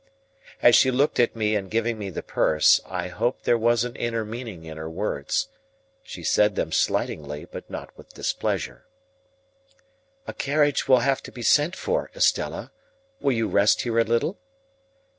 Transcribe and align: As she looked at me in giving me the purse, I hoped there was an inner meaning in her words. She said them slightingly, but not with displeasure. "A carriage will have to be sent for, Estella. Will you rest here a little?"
As 0.63 0.75
she 0.75 0.89
looked 0.89 1.19
at 1.19 1.35
me 1.35 1.55
in 1.55 1.69
giving 1.69 1.99
me 1.99 2.09
the 2.09 2.23
purse, 2.23 2.81
I 2.87 3.09
hoped 3.09 3.43
there 3.43 3.55
was 3.55 3.83
an 3.83 3.95
inner 3.95 4.25
meaning 4.25 4.65
in 4.65 4.75
her 4.77 4.89
words. 4.89 5.49
She 6.01 6.23
said 6.23 6.55
them 6.55 6.71
slightingly, 6.71 7.45
but 7.45 7.69
not 7.69 7.95
with 7.95 8.15
displeasure. 8.15 8.87
"A 10.25 10.33
carriage 10.33 10.87
will 10.87 11.01
have 11.01 11.21
to 11.21 11.31
be 11.31 11.43
sent 11.43 11.75
for, 11.75 12.09
Estella. 12.15 12.71
Will 13.19 13.33
you 13.33 13.47
rest 13.47 13.83
here 13.83 13.99
a 13.99 14.03
little?" 14.03 14.39